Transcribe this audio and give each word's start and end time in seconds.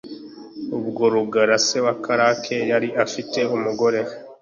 Ubwo 0.77 1.03
Rugara 1.13 1.55
se 1.65 1.77
wa 1.85 1.93
Karake 2.03 2.55
yari 2.71 2.89
afite 3.03 3.39
umugore 3.55 3.99